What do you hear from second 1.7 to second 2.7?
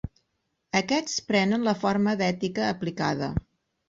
forma d'ètica